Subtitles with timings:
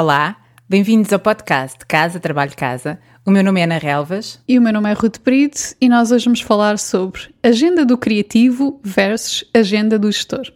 [0.00, 0.36] Olá,
[0.68, 3.00] bem-vindos ao podcast Casa, Trabalho, Casa.
[3.26, 4.40] O meu nome é Ana Relvas.
[4.46, 7.98] E o meu nome é Ruth Brito e nós hoje vamos falar sobre agenda do
[7.98, 10.52] criativo versus agenda do gestor.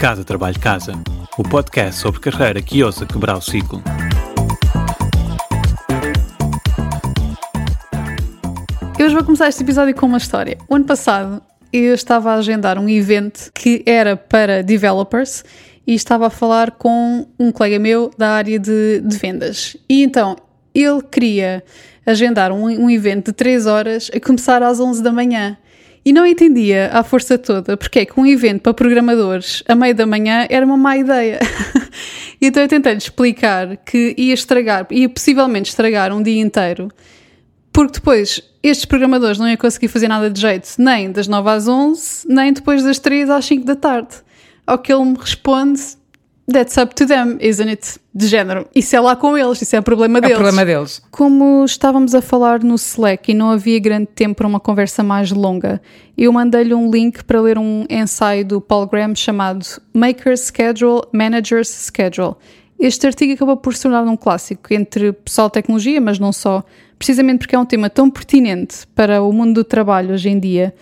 [0.00, 0.94] Casa, Trabalho, Casa.
[1.36, 3.82] O podcast sobre carreira que ousa quebrar o ciclo.
[8.98, 10.56] Eu hoje vou começar este episódio com uma história.
[10.66, 11.42] O ano passado
[11.72, 15.44] eu estava a agendar um evento que era para developers
[15.86, 19.76] e estava a falar com um colega meu da área de, de vendas.
[19.88, 20.36] E então
[20.74, 21.62] ele queria
[22.04, 25.56] agendar um, um evento de 3 horas a começar às 11 da manhã.
[26.04, 29.94] E não entendia à força toda porque é que um evento para programadores a meio
[29.94, 31.38] da manhã era uma má ideia.
[32.40, 36.88] então eu tentei-lhe explicar que ia estragar, ia possivelmente estragar um dia inteiro
[37.80, 41.66] porque depois estes programadores não iam conseguir fazer nada de jeito, nem das 9 às
[41.66, 44.16] 11, nem depois das 3 às 5 da tarde.
[44.66, 45.80] Ao que ele me responde:
[46.52, 47.98] That's up to them, isn't it?
[48.14, 48.68] De género.
[48.74, 50.36] Isso é lá com eles, isso é problema deles.
[50.36, 51.00] É o problema deles.
[51.10, 55.30] Como estávamos a falar no Slack e não havia grande tempo para uma conversa mais
[55.30, 55.80] longa,
[56.18, 61.90] eu mandei-lhe um link para ler um ensaio do Paul Graham chamado Maker's Schedule, Manager's
[61.90, 62.36] Schedule.
[62.80, 66.64] Este artigo acabou por se tornar um clássico entre pessoal de tecnologia, mas não só,
[66.98, 70.74] precisamente porque é um tema tão pertinente para o mundo do trabalho hoje em dia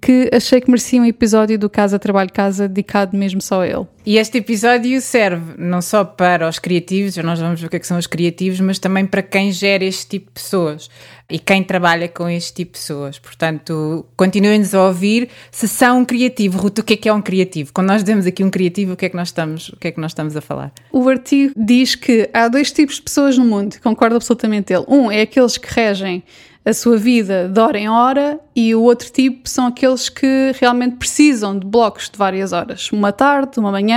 [0.00, 3.86] que achei que merecia um episódio do Casa Trabalho Casa dedicado mesmo só a ele.
[4.06, 7.78] E este episódio serve não só para os criativos, nós vamos ver o que, é
[7.78, 10.90] que são os criativos, mas também para quem gera este tipo de pessoas
[11.30, 13.18] e quem trabalha com este tipo de pessoas.
[13.18, 16.58] Portanto, continuem-nos a ouvir se são um criativo.
[16.58, 17.72] Ruto, o que é que é um criativo?
[17.72, 19.90] Quando nós dizemos aqui um criativo, o que é que nós estamos, o que é
[19.90, 20.70] que nós estamos a falar?
[20.92, 24.84] O artigo diz que há dois tipos de pessoas no mundo, concordo absolutamente ele.
[24.86, 26.22] Um é aqueles que regem
[26.64, 30.96] a sua vida de hora em hora e o outro tipo são aqueles que realmente
[30.96, 32.90] precisam de blocos de várias horas.
[32.90, 33.93] Uma tarde, uma manhã,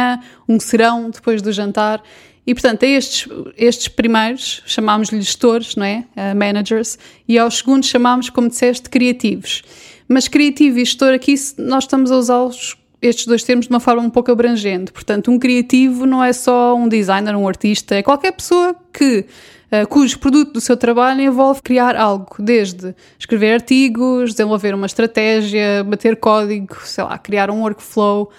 [0.47, 2.01] um serão depois do jantar.
[2.45, 6.05] E, portanto, a estes, estes primeiros chamámos-lhe gestores, não é?
[6.15, 9.63] Uh, managers, e aos segundos chamámos, como disseste, criativos.
[10.07, 14.01] Mas criativo e gestor aqui, nós estamos a usá-los estes dois termos de uma forma
[14.01, 14.91] um pouco abrangente.
[14.91, 19.25] Portanto, um criativo não é só um designer, um artista, é qualquer pessoa que
[19.71, 25.83] uh, cujo produto do seu trabalho envolve criar algo, desde escrever artigos, desenvolver uma estratégia,
[25.83, 28.31] bater código, sei lá, criar um workflow.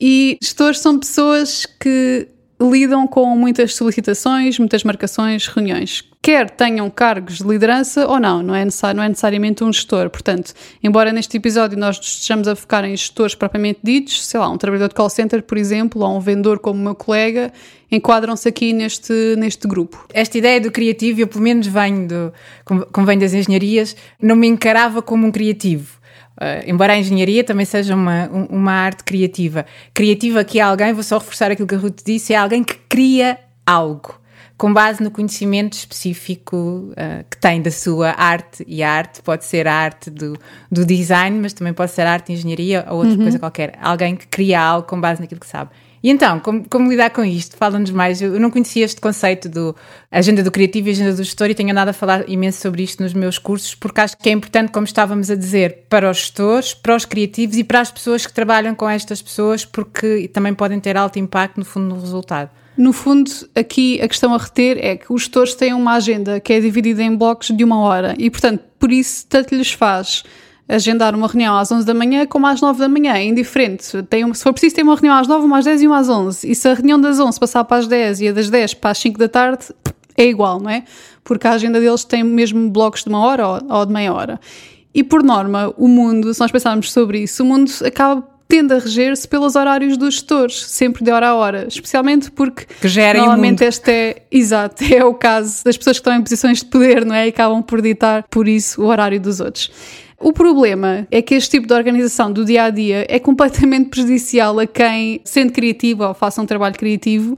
[0.00, 2.28] E gestores são pessoas que
[2.60, 6.04] lidam com muitas solicitações, muitas marcações, reuniões.
[6.22, 10.10] Quer tenham cargos de liderança ou não, não é, não é necessariamente um gestor.
[10.10, 10.52] Portanto,
[10.82, 14.56] embora neste episódio nós nos estejamos a focar em gestores propriamente ditos, sei lá, um
[14.56, 17.52] trabalhador de call center, por exemplo, ou um vendedor como o meu colega,
[17.92, 20.06] enquadram-se aqui neste, neste grupo.
[20.12, 22.32] Esta ideia do criativo, eu pelo menos venho, do,
[22.64, 25.96] como venho das engenharias, não me encarava como um criativo
[26.36, 29.64] Uh, embora a engenharia também seja uma, uma arte criativa.
[29.94, 32.74] Criativa que é alguém, vou só reforçar aquilo que a Ruth disse, é alguém que
[32.88, 34.20] cria algo
[34.56, 39.44] com base no conhecimento específico uh, que tem da sua arte, e a arte pode
[39.44, 40.38] ser a arte do,
[40.70, 43.22] do design, mas também pode ser a arte de engenharia ou outra uhum.
[43.22, 43.74] coisa qualquer.
[43.80, 45.70] Alguém que cria algo com base naquilo que sabe.
[46.06, 47.56] E então, como, como lidar com isto?
[47.56, 48.22] Fala-nos mais.
[48.22, 49.74] Eu, não conhecia este conceito do
[50.08, 53.02] agenda do criativo e agenda do gestor e tenho andado a falar imenso sobre isto
[53.02, 56.72] nos meus cursos, porque acho que é importante, como estávamos a dizer, para os gestores,
[56.72, 60.78] para os criativos e para as pessoas que trabalham com estas pessoas, porque também podem
[60.78, 62.50] ter alto impacto, no fundo, no resultado.
[62.76, 66.52] No fundo, aqui a questão a reter é que os gestores têm uma agenda que
[66.52, 70.22] é dividida em blocos de uma hora e, portanto, por isso tanto lhes faz
[70.68, 74.02] agendar uma reunião às 11 da manhã como às 9 da manhã, é indiferente.
[74.04, 75.98] Tem uma, se for preciso, tem uma reunião às 9, uma às 10 e uma
[75.98, 76.50] às 11.
[76.50, 78.90] E se a reunião das 11 passar para as 10 e a das 10 para
[78.90, 79.66] as 5 da tarde,
[80.16, 80.84] é igual, não é?
[81.22, 84.40] Porque a agenda deles tem mesmo blocos de uma hora ou, ou de meia hora.
[84.94, 88.78] E por norma, o mundo, se nós pensarmos sobre isso, o mundo acaba tende a
[88.78, 93.64] reger-se pelos horários dos gestores, sempre de hora a hora, especialmente porque que gerem normalmente
[93.64, 97.14] este é, exato, é o caso das pessoas que estão em posições de poder, não
[97.14, 97.26] é?
[97.26, 99.70] E acabam por ditar por isso o horário dos outros.
[100.18, 104.58] O problema é que este tipo de organização do dia a dia é completamente prejudicial
[104.58, 107.36] a quem, sendo criativo ou faça um trabalho criativo,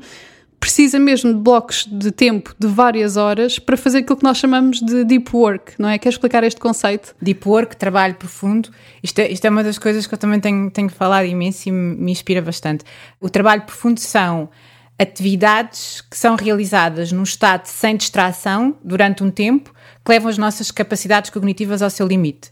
[0.61, 4.81] precisa mesmo de blocos de tempo de várias horas para fazer aquilo que nós chamamos
[4.81, 5.99] de deep work, não é?
[5.99, 7.17] Quer explicar este conceito?
[7.21, 8.71] Deep work, trabalho profundo.
[9.03, 11.73] Isto é, isto é uma das coisas que eu também tenho, tenho falado imenso e
[11.73, 12.85] me inspira bastante.
[13.21, 14.49] O trabalho profundo são
[14.97, 19.73] atividades que são realizadas num estado sem distração durante um tempo
[20.05, 22.51] que levam as nossas capacidades cognitivas ao seu limite.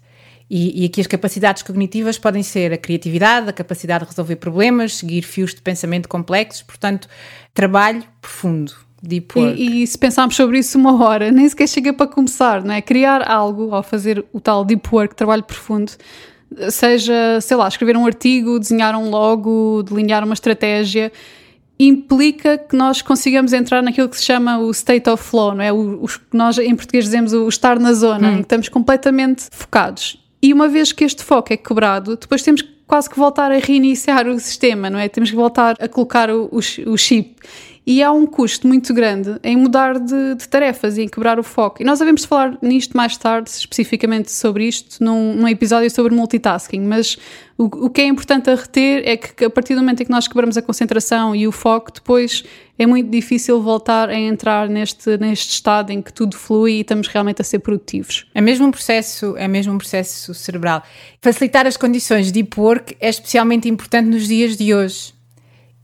[0.48, 4.96] E, e, aqui as capacidades cognitivas podem ser a criatividade, a capacidade de resolver problemas,
[4.96, 7.08] seguir fios de pensamento complexos, portanto,
[7.52, 8.72] trabalho profundo.
[9.02, 9.60] Deep work.
[9.60, 12.80] E, e se pensarmos sobre isso uma hora, nem sequer chega para começar, não é?
[12.80, 15.92] Criar algo, ao fazer o tal deep work, trabalho profundo,
[16.70, 21.12] seja, sei lá, escrever um artigo, desenhar um logo, delinear uma estratégia,
[21.78, 25.72] implica que nós consigamos entrar naquilo que se chama o state of flow, não é?
[25.72, 28.32] O, o nós em português dizemos o estar na zona, hum.
[28.32, 30.24] em que estamos completamente focados.
[30.46, 34.28] E uma vez que este foco é quebrado, depois temos quase que voltar a reiniciar
[34.28, 35.08] o sistema, não é?
[35.08, 36.60] Temos que voltar a colocar o, o,
[36.92, 37.34] o chip
[37.86, 41.42] e há um custo muito grande em mudar de, de, tarefas e em quebrar o
[41.44, 41.80] foco.
[41.80, 46.80] E nós devemos falar nisto mais tarde, especificamente sobre isto, num, num episódio sobre multitasking,
[46.80, 47.16] mas
[47.56, 50.10] o, o, que é importante a reter é que a partir do momento em que
[50.10, 52.42] nós quebramos a concentração e o foco, depois
[52.76, 57.06] é muito difícil voltar a entrar neste, neste estado em que tudo flui e estamos
[57.06, 58.26] realmente a ser produtivos.
[58.34, 60.82] É mesmo um processo, é mesmo um processo cerebral.
[61.22, 65.15] Facilitar as condições de deep work é especialmente importante nos dias de hoje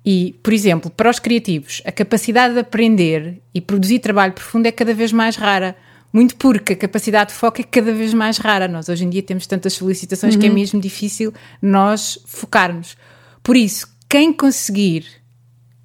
[0.05, 4.73] e, por exemplo, para os criativos, a capacidade de aprender e produzir trabalho profundo é
[4.73, 5.77] cada vez mais rara.
[6.13, 8.69] Muito porque a capacidade de foco é cada vez mais rara.
[8.69, 10.41] Nós hoje em dia temos tantas solicitações uhum.
[10.41, 10.55] que é uhum.
[10.55, 12.97] mesmo difícil nós focarmos.
[13.43, 15.07] Por isso, quem conseguir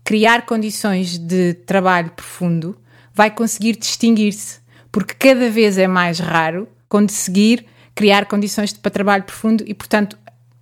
[0.03, 2.77] criar condições de trabalho profundo
[3.13, 4.59] vai conseguir distinguir-se,
[4.91, 7.65] porque cada vez é mais raro conseguir
[7.95, 10.17] criar condições para trabalho profundo e, portanto,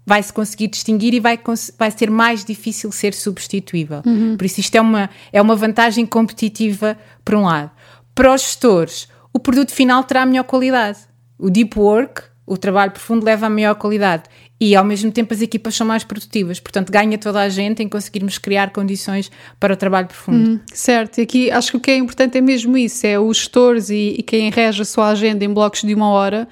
[0.05, 1.39] vai-se conseguir distinguir e vai,
[1.77, 4.01] vai ser mais difícil ser substituível.
[4.05, 4.37] Uhum.
[4.37, 7.71] Por isso, isto é uma, é uma vantagem competitiva, por um lado.
[8.13, 10.99] Para os gestores, o produto final terá a melhor qualidade.
[11.37, 14.23] O deep work, o trabalho profundo, leva a maior qualidade.
[14.61, 16.59] E, ao mesmo tempo, as equipas são mais produtivas.
[16.59, 19.29] Portanto, ganha toda a gente em conseguirmos criar condições
[19.59, 20.51] para o trabalho profundo.
[20.51, 20.59] Uhum.
[20.71, 21.17] certo.
[21.17, 24.15] E aqui acho que o que é importante é mesmo isso: é os gestores e,
[24.19, 26.47] e quem rege a sua agenda em blocos de uma hora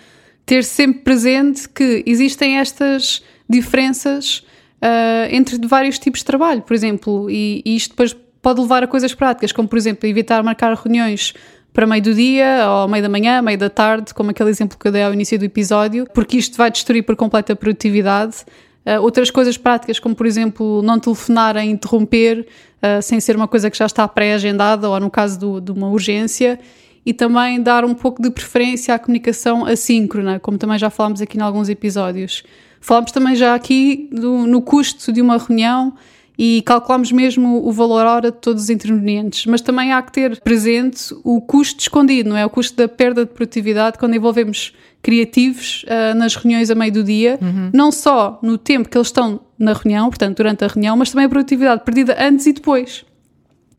[0.46, 4.44] ter sempre presente que existem estas diferenças
[4.84, 8.88] uh, entre vários tipos de trabalho, por exemplo, e, e, isto depois pode levar a
[8.88, 11.34] coisas práticas, como por exemplo evitar marcar reuniões
[11.72, 14.88] para meio do dia, ou meio da manhã, meio da tarde, como aquele exemplo que
[14.88, 18.46] eu dei ao início do episódio, porque isto vai destruir por completo a produtividade.
[18.86, 22.46] Uh, outras coisas práticas, como por exemplo não telefonar a interromper,
[22.82, 25.90] uh, sem ser uma coisa que já está pré-agendada, ou no caso do, de uma
[25.90, 26.60] urgência,
[27.06, 31.38] e também dar um pouco de preferência à comunicação assíncrona, como também já falámos aqui
[31.38, 32.44] em alguns episódios.
[32.84, 35.94] Falámos também já aqui do, no custo de uma reunião
[36.38, 40.42] e calculamos mesmo o valor hora de todos os intervenientes, mas também há que ter
[40.42, 42.46] presente o custo escondido, não é?
[42.46, 47.06] O custo da perda de produtividade quando envolvemos criativos uh, nas reuniões a meio do
[47.06, 47.70] dia, uhum.
[47.74, 51.28] não só no tempo que eles estão na reunião, portanto, durante a reunião, mas também
[51.28, 53.06] a produtividade perdida antes e depois.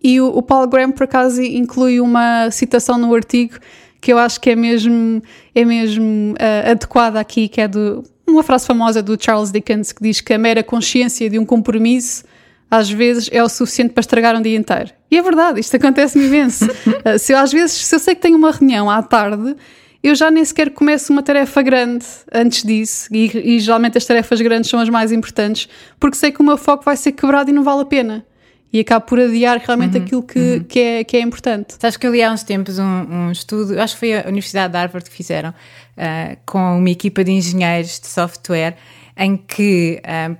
[0.02, 3.58] E o, o Paul Graham, por acaso, inclui uma citação no artigo
[4.00, 5.22] que eu acho que é mesmo,
[5.54, 8.02] é mesmo uh, adequada aqui, que é do
[8.34, 12.24] uma frase famosa do Charles Dickens que diz que a mera consciência de um compromisso
[12.70, 14.90] às vezes é o suficiente para estragar um dia inteiro.
[15.10, 16.64] E é verdade, isto acontece-me imenso.
[16.64, 19.54] Uh, se eu, às vezes, se eu sei que tenho uma reunião à tarde,
[20.02, 24.40] eu já nem sequer começo uma tarefa grande antes disso, e, e geralmente as tarefas
[24.40, 25.68] grandes são as mais importantes,
[26.00, 28.26] porque sei que o meu foco vai ser quebrado e não vale a pena
[28.74, 30.64] e acabo por adiar realmente uhum, aquilo que, uhum.
[30.64, 31.76] que, é, que é importante.
[31.78, 34.72] Sabes que eu li há uns tempos um, um estudo, acho que foi a Universidade
[34.72, 38.76] de Harvard que fizeram, uh, com uma equipa de engenheiros de software,
[39.16, 40.36] em que uh,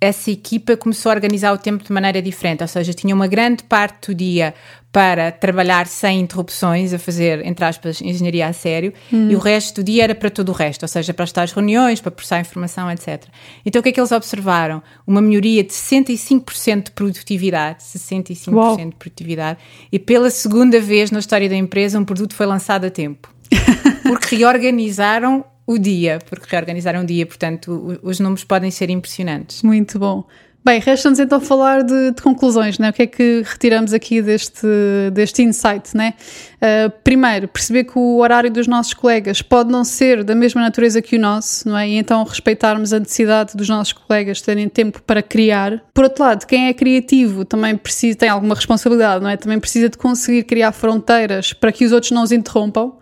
[0.00, 3.62] essa equipa começou a organizar o tempo de maneira diferente, ou seja, tinha uma grande
[3.64, 4.54] parte do dia
[4.90, 9.30] para trabalhar sem interrupções, a fazer, entre aspas, engenharia a sério, hum.
[9.30, 11.52] e o resto do dia era para todo o resto, ou seja, para estar às
[11.52, 13.24] reuniões, para processar informação, etc.
[13.64, 14.82] Então o que é que eles observaram?
[15.06, 18.76] Uma melhoria de 65% de produtividade, 65% Uau.
[18.76, 19.58] de produtividade,
[19.92, 23.32] e pela segunda vez na história da empresa um produto foi lançado a tempo.
[24.02, 29.62] Porque reorganizaram o dia, porque reorganizaram o dia, portanto, os números podem ser impressionantes.
[29.62, 30.24] Muito bom.
[30.62, 32.90] Bem, resta-nos então falar de, de, conclusões, né?
[32.90, 34.66] O que é que retiramos aqui deste,
[35.10, 36.12] deste insight, né?
[36.56, 41.00] Uh, primeiro, perceber que o horário dos nossos colegas pode não ser da mesma natureza
[41.00, 41.88] que o nosso, não é?
[41.88, 45.82] E então respeitarmos a necessidade dos nossos colegas terem tempo para criar.
[45.94, 49.38] Por outro lado, quem é criativo também precisa, tem alguma responsabilidade, não é?
[49.38, 52.99] Também precisa de conseguir criar fronteiras para que os outros não os interrompam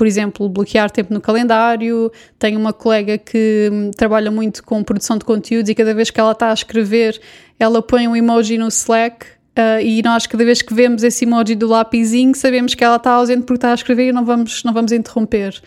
[0.00, 2.10] por exemplo, bloquear tempo no calendário.
[2.38, 6.18] Tenho uma colega que hum, trabalha muito com produção de conteúdos e cada vez que
[6.18, 7.20] ela está a escrever,
[7.58, 11.56] ela põe um emoji no Slack Uh, e nós, cada vez que vemos esse emoji
[11.56, 14.72] do lapizinho, sabemos que ela está ausente porque está a escrever e não vamos, não
[14.72, 15.60] vamos interromper.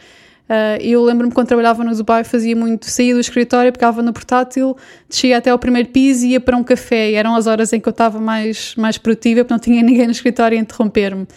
[0.50, 4.76] Uh, eu lembro-me quando trabalhava no Dubai, fazia muito, saía do escritório, pegava no portátil,
[5.08, 7.12] descia até ao primeiro piso e ia para um café.
[7.12, 10.06] E eram as horas em que eu estava mais, mais produtiva, porque não tinha ninguém
[10.06, 11.28] no escritório a interromper-me.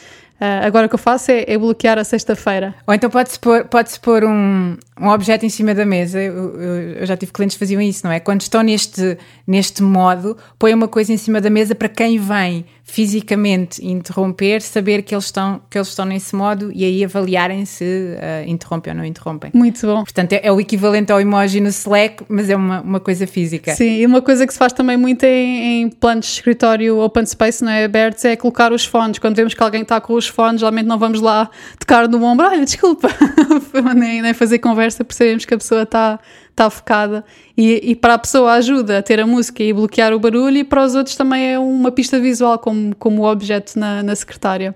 [0.41, 2.75] Uh, agora o que eu faço é, é bloquear a sexta-feira.
[2.87, 6.21] Ou então pode-se pôr, pode pôr um, um objeto em cima da mesa.
[6.21, 8.21] Eu, eu, eu, já tive clientes que faziam isso, não é?
[8.21, 9.17] Quando estão neste,
[9.47, 15.03] neste modo, põe uma coisa em cima da mesa para quem vem fisicamente interromper, saber
[15.03, 18.99] que eles estão, que eles estão nesse modo e aí avaliarem se uh, interrompem ou
[18.99, 19.51] não interrompem.
[19.53, 20.05] Muito bom.
[20.05, 23.75] Portanto, é, é, o equivalente ao emoji no Slack, mas é uma, uma coisa física.
[23.75, 27.27] Sim, e uma coisa que se faz também muito em, em planos de escritório open
[27.27, 27.85] space, não é?
[27.85, 29.19] Abertos, é colocar os fones.
[29.19, 32.47] Quando vemos que alguém está com os fones, geralmente não vamos lá tocar no ombro,
[32.47, 33.09] olha, desculpa,
[33.95, 36.19] nem, nem fazer conversa, percebemos que a pessoa está
[36.57, 37.23] está focada.
[37.55, 40.65] E, e, para a pessoa ajuda a ter a música e bloquear o barulho e
[40.65, 44.75] para os outros também é uma pista visual como, como objeto na, na secretária.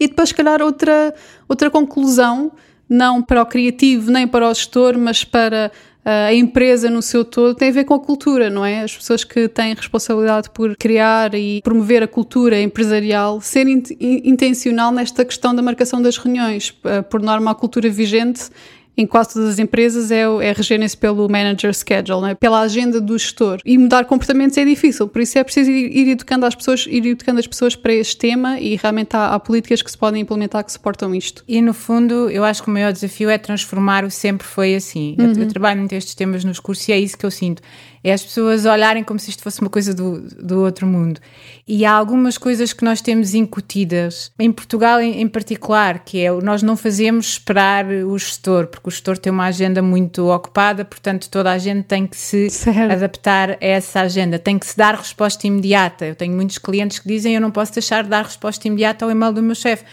[0.00, 1.14] E depois, se calhar, outra,
[1.46, 2.50] outra conclusão,
[2.88, 5.70] não para o criativo nem para o gestor, mas para
[6.04, 8.82] a empresa no seu todo, tem a ver com a cultura, não é?
[8.82, 14.90] As pessoas que têm responsabilidade por criar e promover a cultura empresarial, ser in intencional
[14.90, 16.70] nesta questão da marcação das reuniões.
[16.70, 18.50] Uh, por norma, a cultura vigente
[18.96, 22.34] em quase todas as empresas é, é regerem-se pelo manager schedule, é?
[22.34, 23.58] pela agenda do gestor.
[23.64, 27.06] E mudar comportamentos é difícil, por isso é preciso ir, ir educando as pessoas, ir
[27.06, 30.64] educando as pessoas para este tema e realmente há, há, políticas que se podem implementar
[30.64, 31.42] que suportam isto.
[31.48, 35.16] E no fundo, eu acho que o maior desafio é transformar o sempre foi assim.
[35.18, 35.26] Uhum.
[35.26, 35.48] Eu, eu uhum.
[35.48, 37.62] trabalho muito estes temas nos cursos e é isso que eu sinto
[38.04, 41.20] é as pessoas olharem como se isto fosse uma coisa do, do outro mundo.
[41.66, 46.30] E há algumas coisas que nós temos incutidas, em Portugal em, em particular, que é
[46.32, 51.30] nós não fazemos esperar o gestor, porque o gestor tem uma agenda muito ocupada, portanto
[51.30, 52.92] toda a gente tem que se certo.
[52.92, 56.04] adaptar a essa agenda, tem que se dar resposta imediata.
[56.06, 59.10] Eu tenho muitos clientes que dizem eu não posso deixar de dar resposta imediata ao
[59.10, 59.84] e-mail do meu chefe.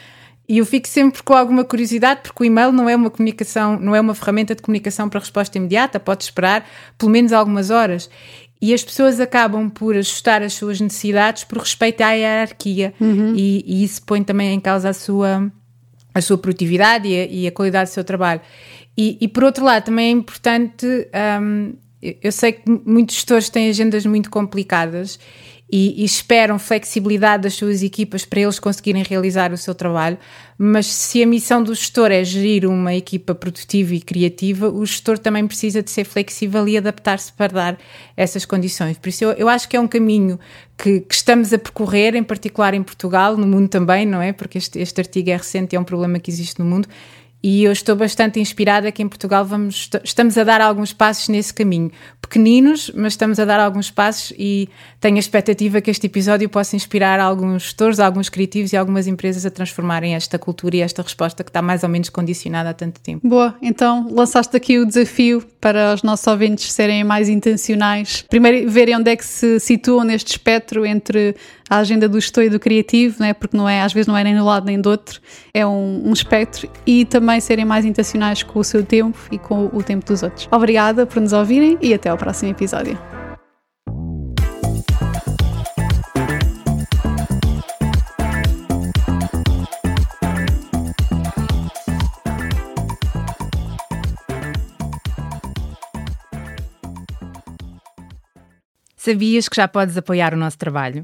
[0.49, 3.95] E eu fico sempre com alguma curiosidade, porque o e-mail não é uma comunicação, não
[3.95, 8.09] é uma ferramenta de comunicação para resposta imediata, pode esperar pelo menos algumas horas.
[8.59, 13.35] E as pessoas acabam por ajustar as suas necessidades por respeito à hierarquia, uhum.
[13.35, 15.51] e, e, isso põe também em causa a sua,
[16.15, 18.41] a sua produtividade e a, e a qualidade do seu trabalho.
[18.97, 20.87] E, e, por outro lado, também é importante.
[21.39, 25.19] Um, eu sei que muitos gestores têm agendas muito complicadas
[25.71, 30.17] e, e, esperam flexibilidade das suas equipas para eles conseguirem realizar o seu trabalho,
[30.57, 35.19] mas se a missão do gestor é gerir uma equipa produtiva e criativa, o gestor
[35.19, 37.77] também precisa de ser flexível e adaptar-se para dar
[38.17, 38.97] essas condições.
[38.97, 40.39] Por isso eu, eu acho que é um caminho
[40.75, 44.33] que, que, estamos a percorrer, em particular em Portugal, no mundo também, não é?
[44.33, 46.87] Porque este, este artigo é recente e é um problema que existe no mundo,
[47.41, 51.53] e eu estou bastante inspirada que em Portugal vamos, estamos a dar alguns passos nesse
[51.53, 51.91] caminho.
[52.21, 54.69] Pequeninos, mas estamos a dar alguns passos e
[54.99, 59.45] tenho a expectativa que este episódio possa inspirar alguns gestores, alguns criativos e algumas empresas
[59.45, 62.99] a transformarem esta cultura e esta resposta que está mais ou menos condicionada há tanto
[62.99, 63.27] tempo.
[63.27, 68.25] Boa, então lançaste aqui o desafio para os nossos ouvintes serem mais intencionais.
[68.29, 71.35] Primeiro, verem onde é que se situam neste espectro entre
[71.69, 73.33] a agenda do gestor e do criativo, né?
[73.33, 75.21] porque não é, às vezes não é nem do lado nem do outro,
[75.53, 79.69] é um, um espectro e também serem mais intencionais com o seu tempo e com
[79.71, 80.47] o tempo dos outros.
[80.51, 82.97] Obrigada por nos ouvirem e até ao próximo episódio.
[98.95, 101.03] Sabias que já podes apoiar o nosso trabalho?